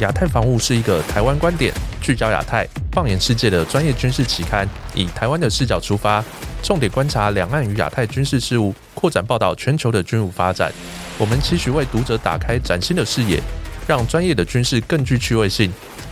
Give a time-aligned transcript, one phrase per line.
[0.00, 6.24] 亚太防务是一个台湾观点、聚焦亚太、放眼世界的专业军事期刊，以台湾的视角出发，
[6.62, 10.72] 重点观察两岸与亚太军事事务，扩展报道全球的军武发展。
[11.18, 13.40] 我们期许为读者打开崭新的视野，
[13.86, 15.70] 让专业的军事更具趣味性，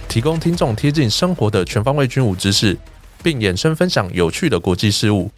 [0.09, 2.77] 提供听众贴近生活的全方位军武知识，
[3.23, 5.31] 并衍生分享有趣的国际事务。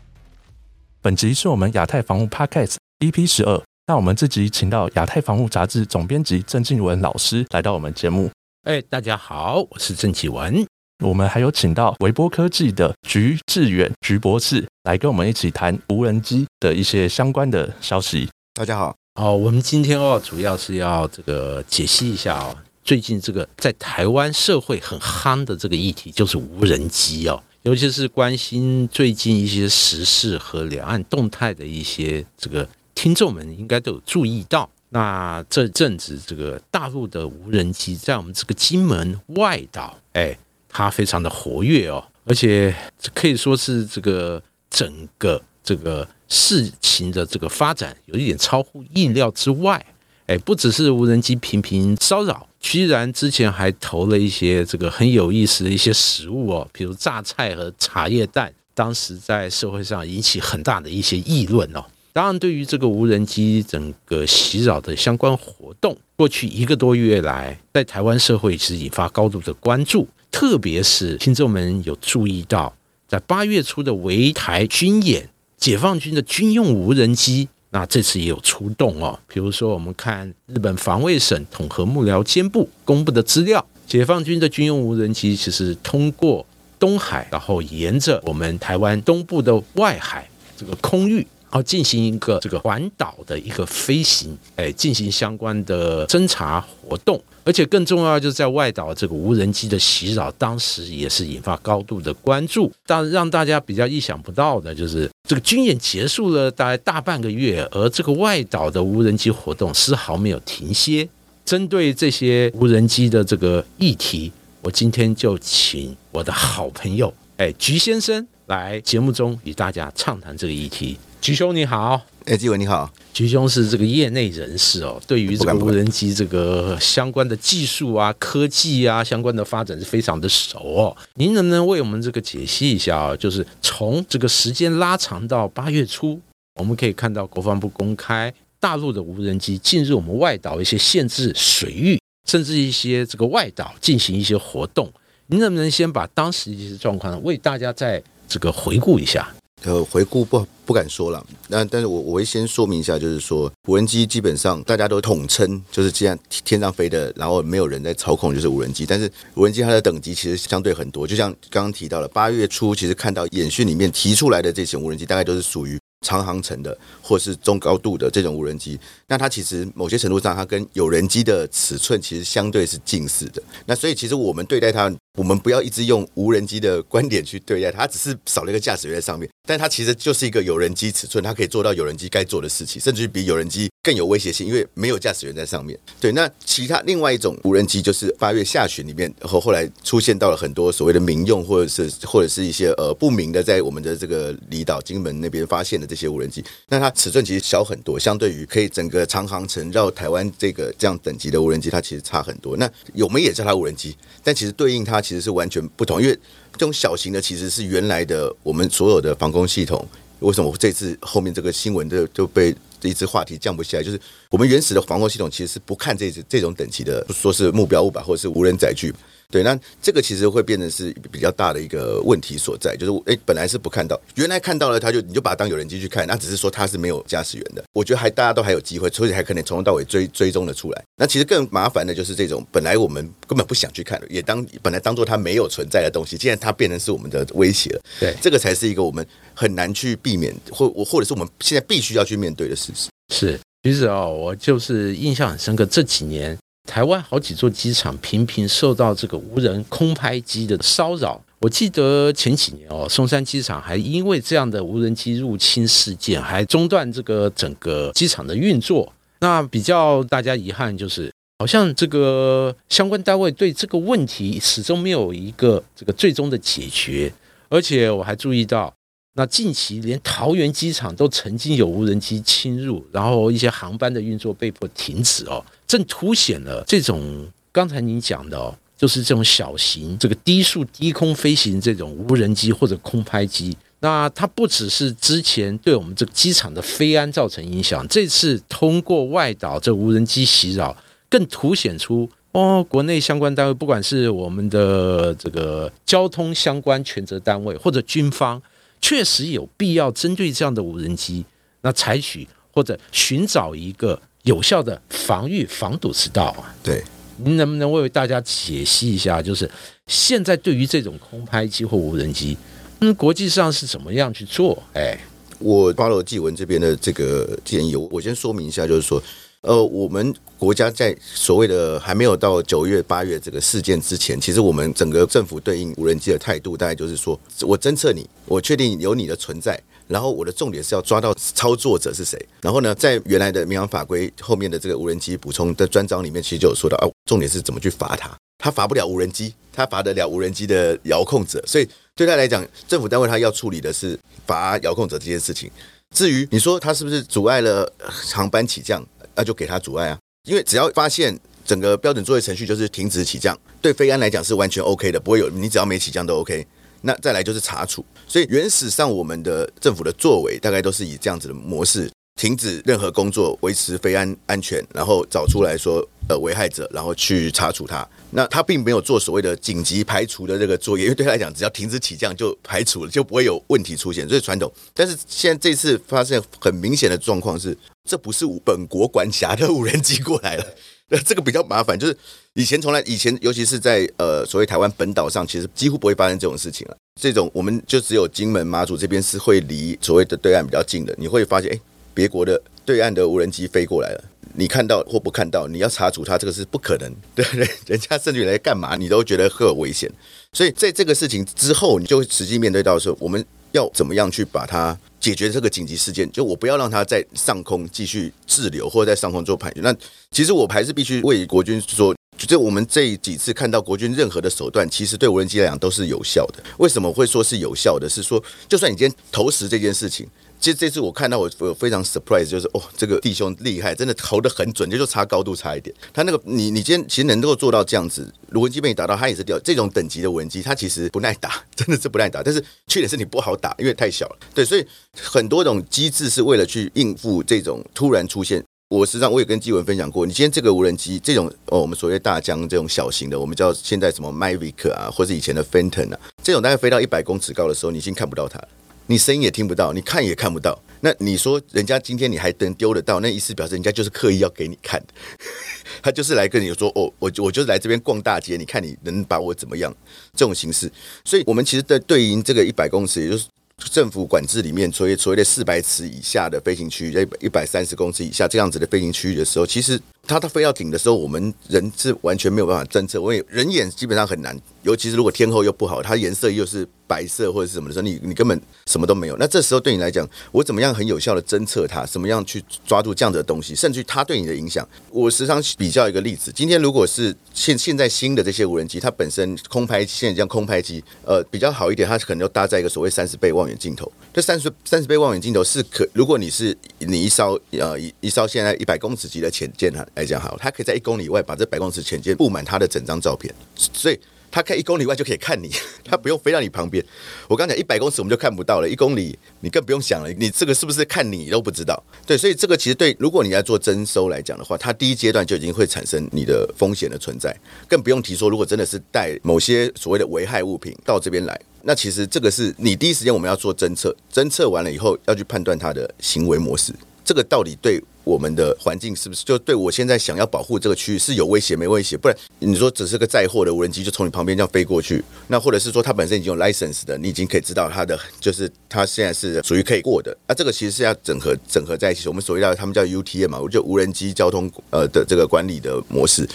[1.00, 3.62] 本集是我们亚太防务 Podcast EP 十二。
[3.86, 8.30] 那我们这集请到亚太防务杂志总编辑郑静文老师来到我们节目。
[8.64, 10.66] 哎，大家好，我是郑启文。
[11.02, 18.28] 我们还有请到微波科技的徐志远徐博士来跟我们一起谈无人机的一些相关的消息。
[18.52, 32.68] 大家好，哦，我们今天哦，主要是要这个解析一下哦，最近这个在台湾社会很夯的这个议题，就是无人机哦，尤其是关心最近一些时事和两岸动态的一些这个。
[32.92, 40.36] 听众们应该都有注意到，那这阵子这个大陆的无人机在我们这个金门外岛，哎，
[40.68, 42.74] 它非常的活跃哦，而且
[43.14, 49.84] 可以说是这个整个这个事情的这个发展有一点超乎意料之外，
[50.26, 61.84] 哎，不只是无人机频频骚扰，居然之前还投了一些这个很有意思的一些食物哦，比如榨菜和茶叶蛋，当时在社会上引起很大的一些议论哦。
[62.12, 70.08] 当然，对于这个无人机整个袭扰的相关活动，过去一个多月来，在台湾社会是引发高度的关注。
[70.32, 72.74] 特别是听众们有注意到，
[73.06, 79.18] 在八月初的围台军演，解放军的军用无人机，那这次也有出动哦。
[79.28, 86.44] 比如说，我们看日本防卫省统合幕僚监部公布的资料，解放军的军用无人机其实通过
[86.78, 91.24] 东海，然后沿着我们台湾东部的外海这个空域。
[91.50, 102.72] 然后进行一个这个环岛的一个飞行，哎，进行相关的侦查活动，而且更重要就是在外岛这个无人机的袭扰，当时也是引发高度的关注。
[102.86, 111.08] 但让大家比较意想不到的就是，这个军演结束了大概大半个月，而这个外岛的无人机活动丝毫没有停歇。
[111.44, 114.30] 针对这些无人机的这个议题，
[114.62, 120.96] 我今天就请我的好朋友，哎，菊先生来节目中与大家畅谈这个议题。
[121.20, 130.96] 菊兄你好，哎，纪文你好，菊兄是这个业内人士哦，对于这个无人机这个相关的技术啊、科技啊相关的发展是非常的熟哦。
[131.16, 133.16] 您能不能为我们这个解析一下啊？
[133.16, 136.18] 就是从这个时间拉长到八月初，
[136.58, 144.90] 我们可以看到国防部公开大陆的无人机进入我们外岛一些限制水域，甚至一些这个外岛进行一些活动。
[145.26, 149.28] 您能不能先把当时一些状况为大家再这个回顾一下？
[149.64, 158.86] 呃，回顾不不敢说了，那但是我我会先说明一下，就是说无人机基本上大家都统称就是这样天上飞的，然后没有人在操控就是无人机。
[158.86, 168.80] 但是无人机它的等级其实相对很多，就像刚刚提到了八月初，其实看到演训里面提出来的这些无人机，大概都是属于长航程的或是中高度的这种无人机。
[169.10, 173.42] 那它其实某些程度上，它跟有人机的尺寸其实相对是近似的。
[173.66, 174.90] 那所以其实我们对待它。
[175.18, 185.76] 我们不要一直用无人机的观点去对待它，只是少了一个驾驶员在上面，但它其实就是一个有人机尺寸，它可以做到有人机该做的事情，甚至于比有人机更有威胁性，因为没有驾驶员在上面。
[186.00, 202.56] 对，那其他另外一种无人机就是八月下旬里面，后后来出现到了很多所谓的民用或者是或者是一些呃不明的，在我们的这个离岛金门那边发现的这些无人机，那它尺寸其实小很多，相对于可以整个长航程绕台湾这个这样等级的无人机，它其实差很多。
[202.56, 205.00] 那我们也叫它无人机，但其实对应它。
[205.00, 206.14] 其实是完全不同，因为
[206.52, 209.84] 这种小型的其实是原来的我们所有的防空系统。
[210.20, 213.82] 为什么这次后面这个新闻的就被这一次话题降不下来？
[213.82, 218.94] 就是我们原始的防空系统其实是不看这这种等级的，说是目标物吧，或者是无人载具。
[219.30, 227.62] 对，那这个其实会变成是比较大的一个问题所在，就是哎，本来是不看到，原来看到了，他就你就把它当有人机去看，那只是说它是没有驾驶员的。
[227.72, 230.84] 我觉得还大家都还有机会，所以还可能从头到尾追追踪的出来。
[230.96, 237.80] 那其实更麻烦的就是这种本来我们根本不想去看的，也当本来当做它没有存在的东西，既然它变成是我们的威胁了。
[238.00, 242.88] 对，这个才是一个我们很难去避免，或我或者是我们现在必须要去面对的事实。
[243.14, 246.36] 是，其实哦，我就是印象很深刻，这几年。
[246.70, 251.20] 台湾好几座机场频频受到这个无人空拍机的骚扰。
[251.40, 258.92] 我记得前几年哦，松山机场还因为这样的无人机入侵事件，还中断这个整个机场的运作。
[259.18, 267.12] 那比较大家遗憾就是，好像这个相关单位对这个问题始终没有一个这个最终的解决。
[267.48, 268.72] 而且我还注意到，
[269.16, 275.44] 那近期连桃园机场都曾经有无人机侵入，然后一些航班的运作被迫停止哦。
[275.70, 283.56] 正凸显了这种刚才您讲的哦，就是这种小型、这个低速低空飞行这种无人机或者空拍机。
[283.78, 290.76] 那它不只是之前对我们这个机场的飞安造成影响，这次通过外岛这无人机袭扰，
[291.08, 298.42] 更凸显出哦，国内相关单位，不管是我们的这个交通相关权责单位或者军方，
[298.80, 301.24] 确实有必要针对这样的无人机，
[301.60, 306.54] 那采取或者寻找一个有效的防御防堵之道啊。
[306.62, 306.82] 对，
[307.18, 309.50] 您能不能为大家解析一下，就是
[309.86, 312.36] 现在对于这种空拍机或无人机？
[312.80, 314.62] 嗯，国际上是怎么样去做？
[314.72, 314.98] 哎，
[315.38, 319.02] 我巴罗纪文这边的这个建议，我先说明一下，就是说，
[319.42, 329.60] 呃，我们国家在所谓的还没有到九月、八月这个事件之前，其实我们整个政府对应无人机的态度，大概就是说我侦测你，我确定有你的存在，
[329.90, 332.18] 然后我的重点是要抓到操作者是谁。
[332.40, 341.68] 然后呢，在原来的民航法规后面的这个无人机补充的专章里面，其实就有说到啊，重点是怎么去罚他，他罚不了无人机，他罚得了无人机的遥控者，所以。
[341.96, 345.50] 对他来讲，政府单位他要处理的是罚遥控者这件事情。
[345.94, 348.82] 至于你说他是不是阻碍了航班起降，
[349.14, 349.98] 那就给他阻碍啊。
[350.26, 356.46] 因为只要发现整个标准作业程序就是停止起降，对飞安来讲是完全 OK 的，不会有你只要没起降都 OK。
[356.82, 357.84] 那再来就是查处。
[358.06, 361.90] 所以原始上我们的政府的作为大概都是以这样子的模式。
[362.20, 367.88] 停止任何工作，维持非安安全，然后找出来说呃危害者，然后去查处他。
[368.10, 374.06] 那他并没有做所谓的紧急排除的这个作业，因为对他来讲，只要停止起降就排除了，就不会有问题出现。
[374.06, 374.52] 这是传统。
[374.74, 377.56] 但是现在这次发现很明显的状况是，
[377.88, 380.44] 这不是本国管辖的无人机过来了，
[380.90, 381.78] 那 这个比较麻烦。
[381.78, 381.96] 就是
[382.34, 386.76] 以前从来以前，尤其是在呃所谓台湾本岛上，其实几乎不会发生这种事情了。
[387.00, 391.58] 这种我们就只有金门、马祖这边是会离所谓的对岸比较近的，你会发现哎。
[392.00, 396.90] 别国的对岸的无人机飞过来了，你看到或不看到，你要查处它，这个是不可能。
[397.14, 397.22] 对，
[397.66, 399.92] 人家甚至来干嘛，你都觉得很危险。
[400.32, 406.10] 所以在这个事情之后，你就会实际面对到说，我们要怎么样去把它解决这个紧急事件？
[406.10, 409.62] 就我不要让它在上空继续滞留，或者在上空做盘旋。
[409.62, 409.76] 那
[410.10, 416.42] 其实我还是必须为国军说，就我们这几次看到国军任何的手段，其实对无人机来讲都是有效的。
[416.56, 417.86] 为什么会说是有效的？
[417.86, 420.08] 是说，就算你今天投食这件事情。
[420.40, 425.74] 其实这次我看到我我非常 surprise，就是哦，这个弟兄厉害，真的投的很准，就就差高度差一点。
[425.92, 429.38] 他那个你你今天其实能够做到这样子，无人机被你打到，它也是掉。
[429.40, 432.22] 这种等级的无人机，它其实不耐打， 真的是不耐打。
[432.22, 434.16] 但是缺点是你不好打，因为太小了。
[434.34, 434.66] 对，所以
[434.98, 438.42] 很多种机制是为了去应付这种突然出现。
[438.70, 448.48] 我实际上我也跟基文分享过，你今天这个无人机这种哦，我们所谓大疆这种小型的，我们叫现在什么 Mavic 啊，或者以前的 Phantom 啊，这种大概飞到一百公尺高的时候，你已经看不到它了。
[448.90, 450.60] 你声音也听不到，你看也看不到。
[450.80, 452.98] 那你说人家今天你还能丢得到？
[452.98, 454.82] 那意思表示人家就是刻意要给你看，
[455.80, 459.72] 他就是来跟你说哦，我我就是来这边逛大街，你看你能把我怎么样？
[460.16, 460.68] 这种形式。
[461.04, 463.26] 所以我们其实，在对应这个一百公尺，也就是
[463.58, 476.66] 政府管制里面，所谓所谓的四百尺以下的飞行区域，在一百三十公尺以下这样子的飞行区域的时候，其实它它飞到顶的时候，我们人是完全没有办法侦测，因为人眼基本上很难，尤其是如果天候又不好，它颜色又是。
[476.90, 479.16] 白色或者是什么的时候，你你根本什么都没有。
[479.16, 481.86] 那这时候对你来讲，我怎么样很有效的侦测它？
[481.86, 483.54] 怎么样去抓住这样的东西？
[483.54, 486.32] 甚至它对你的影响，我时常比较一个例子。
[486.34, 493.90] 今天如果是现现在新的这些无人机，它本身空拍现在这样空拍机，呃，比较好一点，它可能要搭载一个所谓三十倍望远镜头。
[494.12, 503.98] 这三十三十倍望远镜头是可，如果你是你一艘呃一一艘现在一百公尺级的潜舰来讲好，它可以在一公里外把这百公尺潜舰布满它的整张照片，所以。
[504.30, 505.50] 它开一公里外就可以看你，
[505.84, 506.84] 它不用飞到你旁边。
[507.28, 510.12] 我刚讲一百公尺我们就看不到了，一公里你更不用想了。
[510.12, 511.82] 你这个是不是看你都不知道？
[512.06, 517.36] 对，所以这个其实对，如果你要做征收来讲的话，它第一阶段就已经会产生你的风险的存在，
[517.68, 526.72] 更不用提说如果真的是带某些所谓的危害物品到这边来，那其实这个是你第一时间我们要做侦测，侦测完了以后要去判断它的行为模式，
[527.04, 527.82] 这个到底对。
[528.02, 531.98] 我们的环境是不是就对我现在想要保护这个区域是有威胁没威胁？
[531.98, 540.16] 不然你说只是个载货的无人机就从你旁边这样飞过去，那或者是说它本身已经有 license 的，你已经可以知道它的就是它现在是属于可以过的。
[540.26, 546.26] 那这个其实是要整合整合在一起，我们所谓的他们叫 UTM 嘛，我就无人机交通呃的这个管理的模式。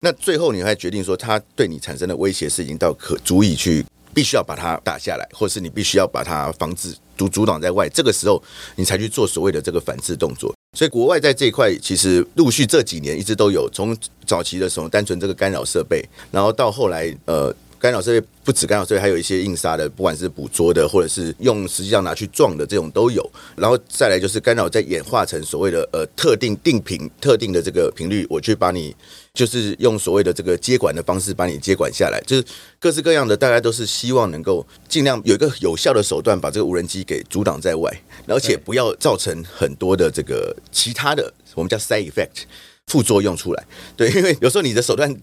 [0.00, 3.84] 那最后你还决定说它对你产生的威胁是已经到可足以去。
[4.14, 8.40] 必须要把它打下来，或是你必须要把它防止阻阻挡在外，这个时候
[8.76, 10.54] 你才去做所谓的这个反制动作。
[10.76, 17.54] 所以国外在这一块其实陆续这几年一直都有，从早期的时候单纯这个干扰设备，然后到后来呃。
[17.84, 23.30] 干扰设备不止干扰设备，还有一些硬杀的，不管是捕捉的，或者是用实际上拿去撞的这种都有。
[23.56, 28.96] 然后再来就是干扰再演化成所谓的呃特定定频、特定的这个频率，我去把你
[29.34, 32.44] 就是用所谓的这个接管的方式把你接管下来，就是
[32.78, 37.94] 各式各样的，大家都是希望能够尽量有一个有效的手段把这个无人机给阻挡在外，
[38.26, 42.44] 而且不要造成很多的这个其他的我们叫 side effect
[42.86, 43.64] 副作用出来。
[43.96, 45.14] 对，因为有时候你的手段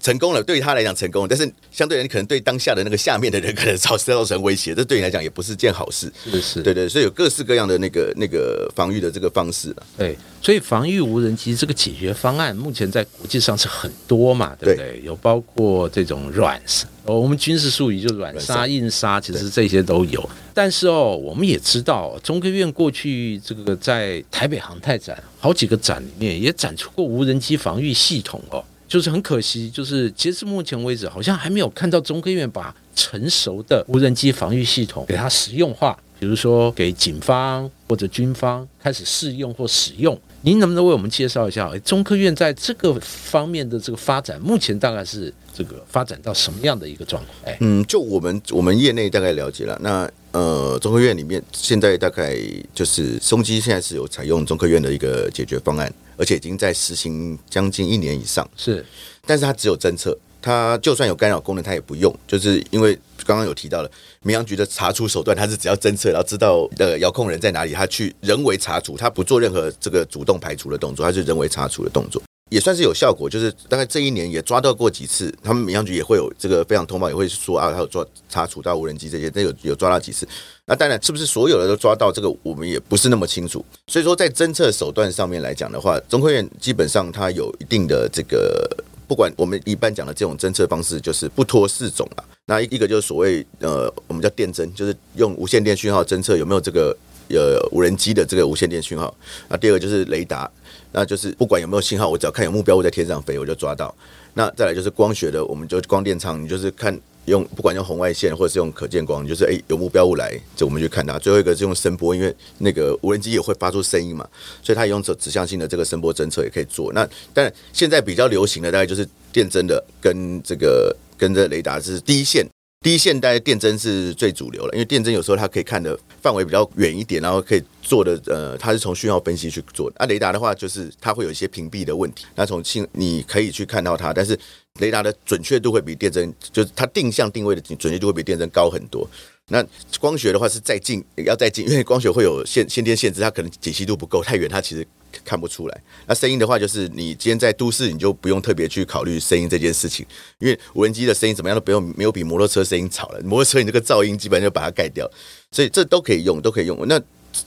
[0.00, 6.10] 成功了，对于他来讲成功了，但是相对人可能对当下的那个下面的人可能造造成威胁，这对你来讲也不是件好事。
[6.24, 9.82] 是是，对对，所以有各式各样的那个那个防御的这个方式了。
[9.96, 15.02] 对，所以防御无人机这个解决方案，目前在国际上是很多嘛，对不对？
[15.04, 16.60] 有包括这种软
[17.08, 20.28] 哦，我们军事术语就软杀、硬杀，其实这些都有。
[20.52, 28.62] 但是哦，我们也知道，中科院过去这个在台北航太展好几个展里面也展出过无人机防御系统哦。
[28.86, 40.18] 就是很可惜，就是截至目前为止，好像还没有看到中科院把成熟的无人机防御系统给它实用化，比如说给警方或者军方开始试用或使用。
[40.42, 47.34] 您能不能为我们介绍一下，中科院在这个方面的这个发展，目前大概是这个发展到什么样的一个状况？
[47.44, 52.36] 哎，嗯，就我们我们业内大概了解了，那呃，中科院里面现在大概
[52.74, 55.92] 就是松基现在是有采用中科院的一个解决方案。
[56.20, 58.84] 而且已经在实行将近一年以上，是，
[59.24, 63.90] 但是它只有侦测，它就算有干扰功能，它也不用，就是因为刚刚有提到了
[64.22, 72.22] 民航局的查处手段，它是只要侦测，然后知道呃遥控人在哪里，它去人为查处，它不做任何这个主动排除的动作，它是人为查处的动作。
[72.50, 80.26] 也算是有效果，就是大概这一年也抓到过几次，他们民航局也会有这个非常通报，也会说啊，他有抓查处到无人机这些，那有有抓到几次。
[80.64, 83.62] 那当然是不是所有的都抓到这个，我们也不是那么清楚。
[83.86, 88.66] 所以说在侦测手段上面来讲的话，中科院基本上它有一定的这个，
[89.08, 92.22] 不管我们一般讲的这种侦测方式，就是不脱四种啊。
[92.46, 96.96] 那一个就是所谓呃，我们叫电侦，就是用无线电讯号侦测有没有这个
[97.30, 99.12] 呃无人机的这个无线电讯号。
[99.48, 100.48] 那第二个就是雷达。
[100.90, 103.94] 那就是不管有没有信号，我只要看有目标我在天上飞，我就抓到。
[104.32, 111.18] 那再来就是光学的，我们就光电舱，你就是看用不管用红外线或者是用可见光，就是诶有目标物来，就我们去看它。
[111.18, 114.26] 最后一个是用声波，因为那个无人机也会发出声音嘛，
[114.62, 116.92] 所以它用指指向性的这个声波侦测也可以做。
[116.92, 122.46] 那但现在比较流行的大概就是电侦的跟这个跟这雷达是第一线。
[122.80, 129.96] 第一线带电侦是最主流了，因为电侦有时候它可以看的范围比较远一点，然后可以做的呃，它是从讯号分析去做的。
[129.98, 134.38] 啊，雷达的话就是它会有一些屏蔽的问题，那从信你可以去看到它，但是
[134.80, 139.08] 雷达的准确度会比电侦，就是它定向定位的准确度会比电侦高很多。
[139.50, 139.64] 那
[139.98, 144.86] 光学的话是再近要再近，因为光学会有限先天限制，它可能解析度不够，太远它其实。
[145.24, 145.82] 看不出来。
[146.06, 150.04] 那声音的话，就是你今天在都市，你就不用特别去考虑声音这件事情，
[150.38, 153.20] 因为无人机的声音怎么样都不用，没有比摩托车声音吵了。
[153.22, 155.10] 摩托车你这个噪音基本上就把它盖掉，
[155.50, 156.86] 所以这都可以用，都可以用。
[156.86, 157.00] 那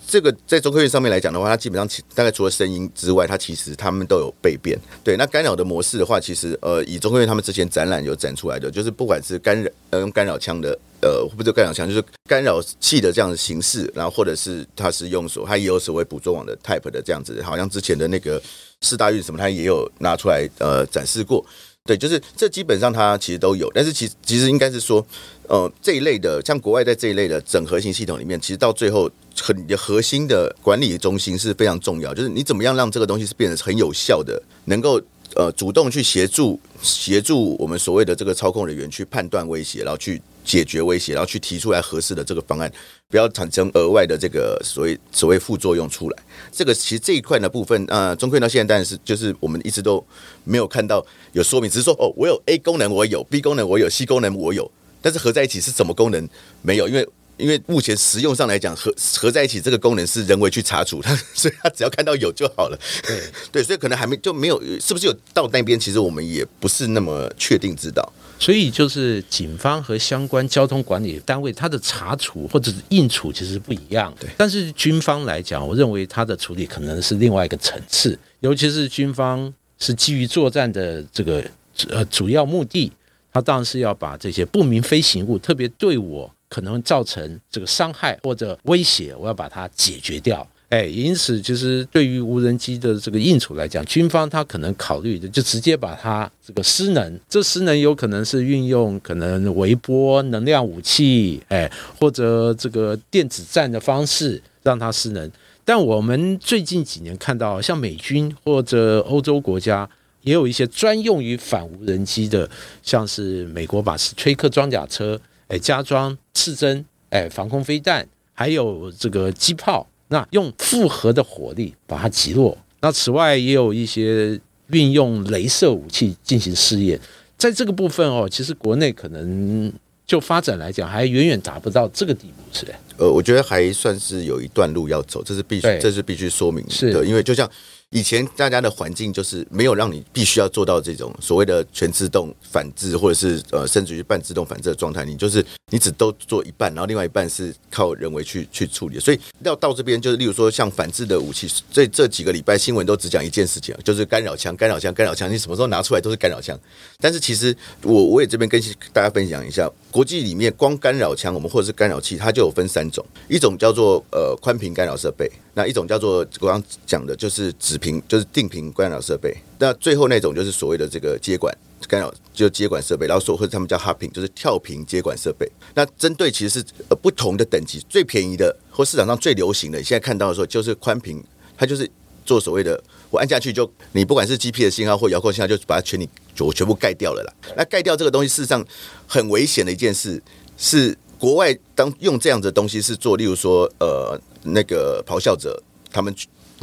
[0.08, 4.78] 这个在中科院上面来讲的话，它基本上大概除了声音之外，它其实他们都有被变。
[5.04, 10.78] 对，那干扰的模式的话，其实呃，以中科院他们之前展览有展出来的，就是不管是干扰呃用干扰枪的。
[11.04, 18.40] 呃，不是干扰枪，就是干扰器的这样的形式，然后或者是它是用所，它也有所谓捕捉网的 type 的这样子，好像之前的那个
[18.82, 21.44] 四大运什么，它也有拿出来呃展示过。
[21.86, 25.06] 对，就是这基本上它其实都有，但是其实其实应该是说，
[25.48, 29.10] 呃，这一类的像国外在这一类的整合型系统里面，其实到最后
[29.40, 35.02] 很核心的管理中心是非常重要，就是你怎么样让这个东西是变得很有效的，能够。
[35.34, 42.72] 呃，主动去协助协助我们所谓的这个操控人员去判断威胁，然后去解决威胁，然后去提出来合适的这个方案，
[43.10, 46.18] 不要产生额外的这个所谓所谓副作用出来。
[46.52, 50.06] 这个其实这一块的部分，呃，中科到现在当然是就是我们一直都
[50.44, 54.70] 没有看到有说明，只是说哦，我有 A 功能，我有 B 功能，我有 C 功能，我有，
[55.02, 56.28] 但是合在一起是什么功能
[56.62, 57.08] 没有，因为。
[57.38, 62.80] 因为目前实用上来讲，合合在一起这个功能是人为去查处它， 所以它只要看到有就好了。
[63.02, 63.20] 对
[63.52, 65.80] 对，所以可能还没就没有，是不是有到那边？
[65.80, 68.14] 其实我们也不是那么确定知道。
[68.42, 74.12] 所以就是警方和相关交通管理单位，它的查处或者是应处其实不一样。
[74.20, 81.46] 对，但是军方来讲，我认为它的处理可能是另外一个层次，尤其是军方是基于作战的这个
[81.90, 82.92] 呃主要目的，
[83.32, 86.34] 他当然是要把这些不明飞行物，特别对我。
[86.50, 90.46] 可能造成这个伤害或者威胁，我要把它解决掉。
[90.72, 97.20] 哎，因此，其实对于无人机的这个应处来讲，军方他可能考虑的就直接把它这个失能。
[97.30, 105.30] 这失能有可能是运用可能微波能量武器，哎，或者这个电子战的方式让它失能。
[105.64, 109.88] 但我们最近几年看到，像美军或者欧洲国家。
[110.24, 112.48] 也有一些专用于反无人机的，
[112.84, 122.56] 像是美国把斯崔克装甲车，哎，加装刺针，哎，防空飞弹，还有这个机炮，那用复合的火力把它击落。
[122.82, 127.00] 那此外也有一些运用镭射武器进行试验，
[127.38, 129.72] 在这个部分哦，其实国内可能
[130.06, 132.74] 就发展来讲，还远远达不到这个地步，是的。
[132.98, 137.50] 呃，我觉得还算是有一段路要走，这是必须，这是必须说明的，因为就像。
[137.92, 145.04] 以前大家的环境就是没有让你必须要做到这种所谓的全自动反制，或者是呃甚至于半自动反制的状态。
[145.04, 148.98] 你就是你只都做一半，然后另外一半是靠人为去去处理。
[148.98, 155.30] 所以要到这边，就是例如说像反制的武器，这这几个礼拜新闻都只讲一件事情，就是干扰枪、干扰枪、干扰枪。
[155.30, 156.58] 你什么时候拿出来都是干扰枪。
[156.98, 158.62] 但是其实我我也这边跟
[158.94, 165.30] 大家分享一下，国际里面光干扰枪，我们或者是干扰器，它就有分三种，一种叫做呃宽频干扰设备。
[165.54, 169.36] 那一种叫做我刚讲的，就是指频，就是定频干扰设备。
[169.60, 171.54] 那最后那种就是所谓的这个接管
[171.88, 175.52] 干扰，就接管设备，然后所或者他们叫 hopping，就是跳频接管设备。
[175.74, 181.22] 那针对其实是呃不同的等级，最便宜的或市场上最流行的，现在看到的时候就是宽频，
[181.58, 181.90] 它就是
[182.24, 187.34] 做所谓的我按下去就你不管是 G P 的信号或遥控信号，就把它全你就全部盖掉了啦。
[187.58, 188.64] 那盖掉这个东西，事实上
[189.08, 190.22] 很危险的一件事
[190.56, 190.98] 是。
[191.22, 195.62] 国外当用这样的东西是做，例如说，呃，那个咆哮者
[195.92, 196.12] 他们，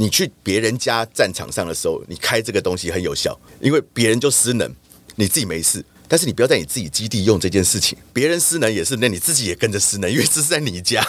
[0.01, 4.73] 你去别人家战场上的时候，你开这个东西很有效，因为别人就失能，
[5.17, 11.05] 你自己没事，但是你不要在你自己基地用这件事情，别人失能也是，那你自己也跟着失能，因为这是在你家。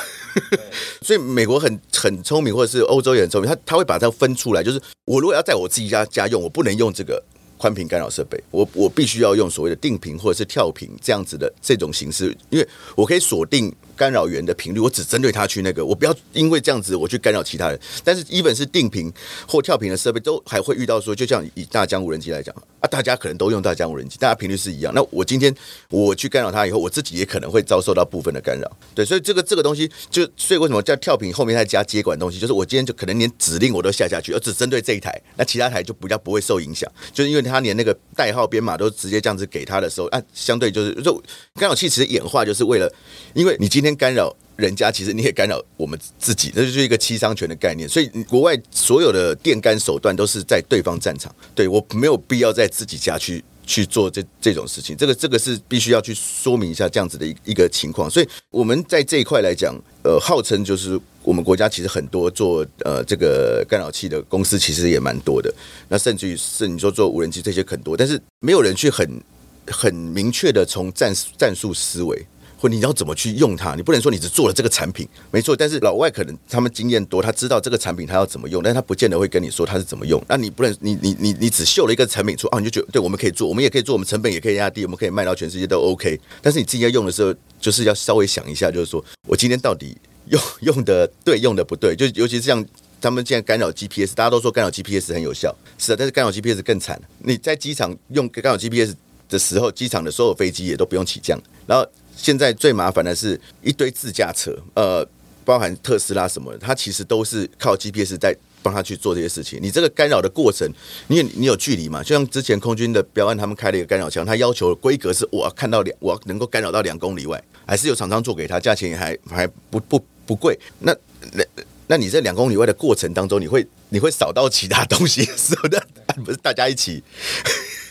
[1.04, 7.24] 所以美国很很聪明，或者是欧洲也很聪明，他他会把它分出来，就是我如果要在我自己家家用，我不能用这个。
[7.60, 12.66] 宽频干扰设备，我我必须要用所谓的定频或者是跳频这样子的这种形式，因为
[12.96, 13.70] 我可以锁定。
[14.00, 17.78] 干扰源的频率，我只针对他去那个，我不要因为这样子我去干扰其他人。
[18.02, 19.12] 但是，even 是定频
[19.46, 24.94] 或跳频的设备，都还会遇到说，就像以大疆无人机来讲啊，大家可能都用大疆无人机，大家频率是一样。
[24.96, 25.54] 那我今天
[25.90, 28.72] 我去干扰它以后，我自己也可能会遭受到部分的干扰。
[28.96, 36.90] 对，所以这个这个东西，就所以为什么叫跳频后面再加接管东西，就是我今天就可能连指令我都下下去，而只针对这一台，那其他台就比较不会受影响。
[37.12, 41.22] 就是因为它连那个代号编码都直接这样子给他的时候，啊，相对就是就
[41.56, 42.90] 干扰器其实演化就是为了，
[43.34, 43.89] 因为你今天。
[43.96, 47.88] 干扰人家，其实你也干扰我们自己，这就是一个七伤拳的概念。
[47.88, 54.98] 所以国外所有的电干手段都是在对方战场，对我没有必要在自己家去去做这这种事情。
[54.98, 58.10] 这个这个是必须要去说明一下这样子的一一个情况。
[58.10, 59.74] 所以我们在这一块来讲，
[60.04, 65.54] 呃，号称就是我们国家其实很多做呃这个干扰器的公司其实也蛮多的。
[65.88, 69.22] 那甚至于是你说做无人机这些很多，但是没有人去很
[69.68, 72.26] 很明确的从战战术思维。
[72.62, 73.74] 或你要怎么去用它？
[73.76, 75.56] 你不能说你只做了这个产品，没错。
[75.56, 80.22] 但是老外可能他们经验多，他知道这个产品他要怎么用，但是他不见得会跟你说他是怎么用。
[80.28, 86.20] 那你不能，你你你你只秀了一个产品出啊，你就觉得对，我们可以做，我们也可以做，我们成本也可以压低，我们可以卖到全世界都 OK。
[86.42, 89.96] 但是你自己要用的时候，就是要稍微想一下，就是说我今天到底
[90.28, 91.96] 用 用的对，用的不对。
[91.96, 92.66] 就尤其是像
[93.00, 97.02] 他们现在干扰 GPS，大家都说干扰 GPS 很有效，是啊，但是干扰 GPS 更惨。
[97.20, 98.94] 你在机场用干扰 GPS
[99.30, 101.88] 的时候，机场的所有飞机也都不用起降，然后。
[102.22, 105.08] 现在最麻烦的是一堆自驾车，呃，
[105.46, 109.58] 包含特斯拉什么，它其实都是靠 GPS 在帮他去做这些事情。
[109.62, 110.70] 你这个干扰的过程，
[111.08, 112.04] 你你有距离嘛？
[112.04, 120.60] 就像之前空军的标案，他们开了一个干扰枪，他要求规格是我看到两，我能够干扰到两公里外，还是有厂商做给他，价钱也还还不不不贵。
[120.80, 120.94] 那
[121.32, 121.44] 那
[121.88, 125.82] 那你在两公里外的过程当中，你会你会扫到其他东西，是不是？
[126.26, 127.02] 不是大家一起。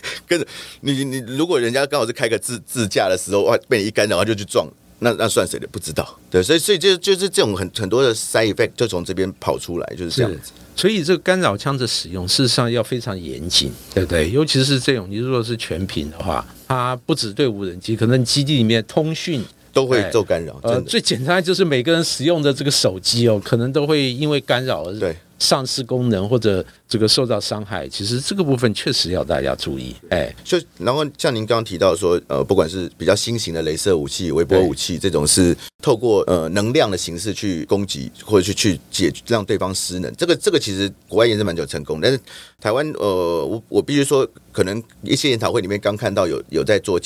[0.27, 0.45] 跟着
[0.81, 4.67] 你，你如果人家刚好是开个自自驾的时候，哇，被你一干扰然后就去撞，
[4.99, 5.67] 那那算谁的？
[5.67, 6.17] 不知道。
[6.29, 10.51] 对，所以所以就就是这种很很多的 side effect 就从这边跑出来，就是这样子。
[10.75, 14.31] 所以这个干扰枪的使用，事实上要非常严谨，对不对？
[14.31, 20.57] 尤其是这种，你如果是全屏的话，它不止对无人机，可能基地里面通讯都会受干扰。
[20.63, 25.15] 呃，最简单就是每个人使用的这个手机哦，可能都会因为干扰而对。
[25.39, 29.95] 丧失功能或者这个受到伤害，其实这个部分确实要大家注意。
[30.09, 41.99] 哎，就然后像您刚刚提到说，呃，不管是比较新型的镭射武器、微波武器这种，是透过呃能量的形式去攻击或者去去解让对方失能，这个这个其实国外也是蛮久成功。
[42.01, 42.19] 但是
[42.59, 46.99] 台湾，呃，我我必须说，可能一些研讨会里面刚看到有有在做。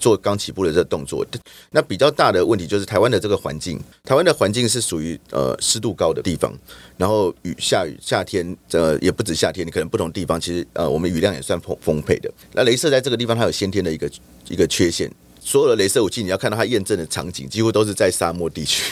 [0.00, 1.24] 做刚起步的这个动作，
[1.70, 6.52] 那比较大的问题就是台湾的这个环境，台湾的环境是属于呃湿度高的地方，
[6.96, 12.32] 然后雨下雨夏天呃也不止夏天，你可能不同地方其实呃我们雨量也算丰丰沛的。
[12.54, 14.10] 那镭射在这个地方它有先天的一个
[14.48, 15.08] 一个缺陷，
[15.38, 18.82] 所有的镭射武器你要看到它验证的场景，几乎都是在沙漠地区。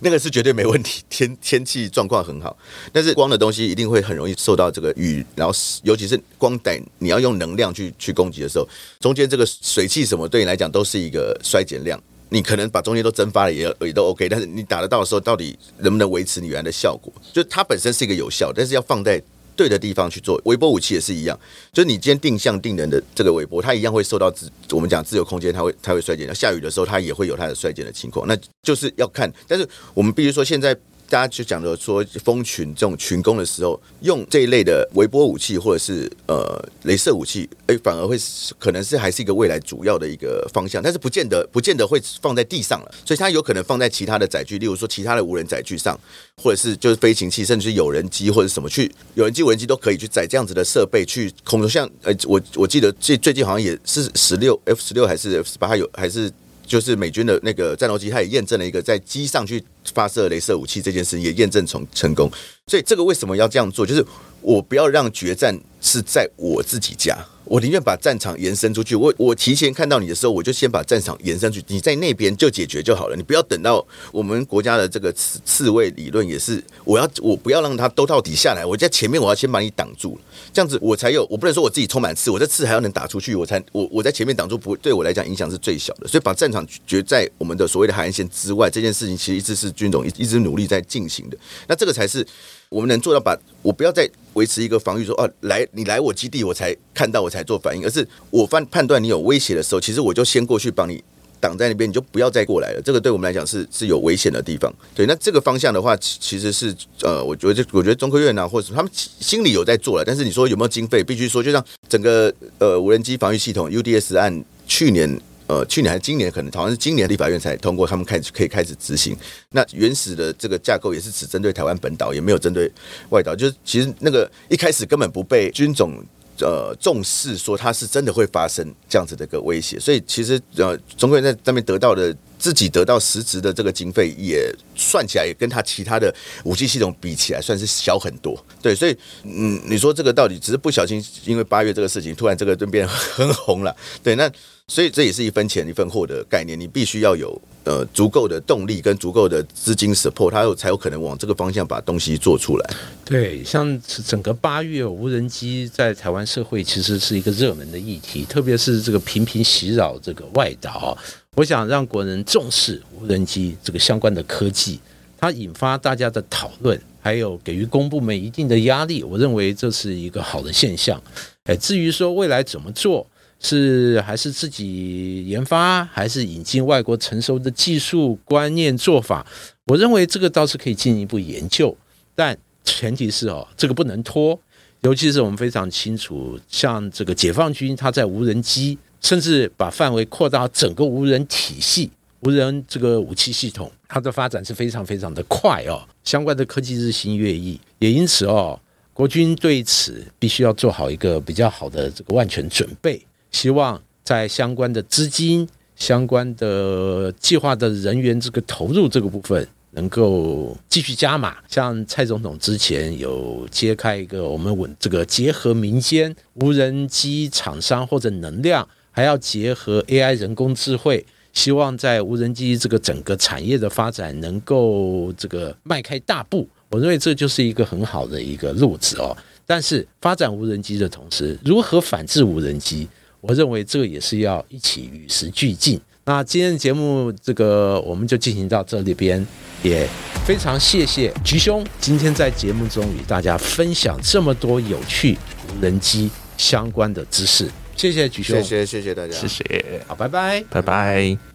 [0.00, 2.56] 那个是绝对没问题，天天气状况很好。
[2.92, 8.68] 但是光的东西一定会很容易受到这个雨，然后尤其是光带你要用能量去去攻击的时候，
[9.00, 12.00] 中间这个水汽什么对你来讲都是一个衰减量。
[12.28, 17.12] 你可能把中间都蒸发了也也都 OK，但是你打得到的时候，到底能不能维持你原来的效果？
[17.32, 19.22] 就它本身是一个有效，但是要放在。
[19.62, 21.38] 对的地方去做，微波武器也是一样，
[21.72, 26.34] 就是你今天定向定人的这个微波，它一样会受到自我们讲自由空间，它会它会衰减。
[26.34, 29.32] 下雨的时候，它也会有它的衰减的情况，那就是要看。
[29.46, 30.76] 但是我们必须说，现在。
[31.12, 38.16] 大家就讲的说，蜂群这种群攻的时候，用这一类的微波武器或者是呃镭射武器，哎，反而会
[38.58, 46.00] 可能是还是一个未来主要的一个方向，但是不见得不见得会放在地上了，所以它有可能放在其他的载具，例如说其他的无人载具上，
[46.42, 56.32] 或者是就是飞行器，甚至是有人机或者什么去有人机、无人机都可以去载这样子的设备去空中，像呃我我记得最最近好像也是十六 F 十六还是 F 十八，它有还是。
[56.64, 59.62] 就是美军的那个战斗机，它也验证了一个在机上去
[59.94, 62.30] 发射镭射武器这件事，也验证成成功。
[62.66, 63.84] 所以这个为什么要这样做？
[63.84, 64.04] 就是
[64.40, 67.18] 我不要让决战是在我自己家。
[67.44, 68.94] 我宁愿把战场延伸出去。
[68.94, 71.62] 我我提前看到你的时候，我就先把战场延伸去。
[71.66, 73.16] 你在那边就解决就好了。
[73.16, 78.64] 你不要等到我们国家的这个刺刺猬理论也是，我要我不要让它兜到底下来。
[78.64, 80.18] 我在前面我要先把你挡住，
[80.52, 81.26] 这样子我才有。
[81.28, 86.08] 我不能说我自己充满刺，我这刺还要能打出去，我才我我在前面挡住，不对我来讲影响是最小的。
[86.08, 91.36] 所以把战场决在我们的所谓的海岸线之外，这件事情其实一直是军种一一直努力在进行的。
[91.66, 92.26] 那这个才是。
[92.72, 101.04] 我们能做到，把我不要再维持一个防御，说哦，来你来我基地，我才看到，我才做反应，而是我判判断你有威胁的时候，其实我就先过去帮你
[101.38, 102.80] 挡在那边，你就不要再过来了。
[102.82, 104.74] 这个对我们来讲是是有危险的地方。
[104.94, 111.04] 对，那这个方向的话，其实是呃，我觉得我觉得中科院啊，或者他们心里有在做了，但是你说有没有经费？
[111.04, 115.20] 必须说，就像整个呃无人机防御系统 UDS 案去年。
[115.52, 119.14] 呃，去年还是今年，可能好像是今年立法院才通过，他们开始可以开始执行。
[119.50, 122.70] 那原始的这个架构也是只针对台湾本岛，也没有针对
[123.10, 123.36] 外岛。
[123.36, 126.02] 就是其实那个一开始根本不被军种
[126.40, 129.78] 呃重视，说它是真的会发生这样子的一个威胁。
[129.78, 132.16] 所以其实呃，中国人在上面得到的。
[132.42, 138.36] 自己得到实质的这个经费，也算起来也跟他其他的武器系统比起来，算是小很多。
[138.60, 143.72] 对，所以嗯，你说这个到底只是不小心，因为八月这个事情，突然这个就变很红了。
[144.02, 144.28] 对，那
[144.66, 152.74] 所以这也是一分钱一分货的概念，你必须要有呃足够的动力跟足够的资金 support，它有才有可能往这个方向把东西做出来。
[153.04, 160.98] 对，像整个八月无人机在台湾社会其实是一个热门的议题，特别是这个频频袭扰这个外岛。
[161.36, 164.78] 我想让国人重视无人机这个相关的科技，
[165.16, 169.02] 它引发大家的讨论，还有给予公部门一定的压力。
[169.02, 171.02] 我认为这是一个好的现象。
[171.44, 173.06] 哎，至于说未来怎么做，
[173.40, 179.26] 是还是自己研发，还是引进外国成熟的技术观念做法，
[179.64, 181.74] 我认为这个倒是可以进一步研究。
[182.14, 184.38] 但前提是哦，这个不能拖。
[184.82, 188.76] 尤其是我们非常清楚，像这个解放军，他在无人机。
[189.02, 195.82] 甚至把范围扩大整个无人体系、无人这个武器系统，它的发展是非常非常的快哦。
[196.04, 198.58] 相关的科技日新月异，也因此哦，
[198.94, 203.04] 国军对此必须要做好一个比较好的这个万全准备。
[203.30, 209.46] 希望在相关的资金、相关的计划的人员这个投入这个部分。
[209.74, 226.48] 能够继续加码，像蔡总统之前有揭开一个我们稳这个结合民间无人机厂商或者能量，还要结合 AI 人工智慧，希望在无人机这个整个产业的发展能够这个迈开大步。
[226.70, 229.16] 我认为这就是一个很好的一个路子哦。
[229.44, 232.86] 但是发展无人机的同时，如何反制无人机，
[233.20, 235.80] 我认为这也是要一起与时俱进。
[236.04, 239.26] 那今天的节目这个我们就进行到这里边。
[239.62, 239.88] 也
[240.26, 245.16] 非常谢谢菊兄今天在节目中与大家分享这么多有趣
[245.48, 251.31] 无人机相关的知识，谢谢举兄，谢谢谢谢大家，谢谢，好，拜拜，拜拜。